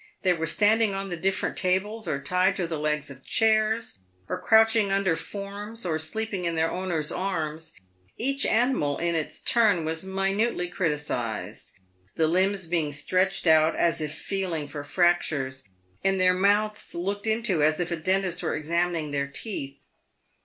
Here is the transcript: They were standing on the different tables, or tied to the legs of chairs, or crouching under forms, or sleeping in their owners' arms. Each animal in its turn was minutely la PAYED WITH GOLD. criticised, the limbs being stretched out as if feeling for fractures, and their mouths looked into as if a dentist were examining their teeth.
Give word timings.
They 0.23 0.33
were 0.33 0.47
standing 0.47 0.95
on 0.95 1.09
the 1.09 1.15
different 1.15 1.55
tables, 1.55 2.07
or 2.07 2.19
tied 2.19 2.55
to 2.55 2.65
the 2.65 2.79
legs 2.79 3.11
of 3.11 3.23
chairs, 3.23 3.99
or 4.27 4.41
crouching 4.41 4.91
under 4.91 5.15
forms, 5.15 5.85
or 5.85 5.99
sleeping 5.99 6.45
in 6.45 6.55
their 6.55 6.71
owners' 6.71 7.11
arms. 7.11 7.73
Each 8.17 8.43
animal 8.43 8.97
in 8.97 9.13
its 9.13 9.41
turn 9.41 9.85
was 9.85 10.03
minutely 10.03 10.21
la 10.21 10.37
PAYED 10.37 10.57
WITH 10.57 10.57
GOLD. 10.63 10.71
criticised, 10.75 11.71
the 12.15 12.27
limbs 12.27 12.65
being 12.65 12.91
stretched 12.91 13.45
out 13.45 13.75
as 13.75 14.01
if 14.01 14.11
feeling 14.11 14.67
for 14.67 14.83
fractures, 14.83 15.65
and 16.03 16.19
their 16.19 16.33
mouths 16.33 16.95
looked 16.95 17.27
into 17.27 17.61
as 17.61 17.79
if 17.79 17.91
a 17.91 17.95
dentist 17.95 18.41
were 18.41 18.55
examining 18.55 19.11
their 19.11 19.27
teeth. 19.27 19.85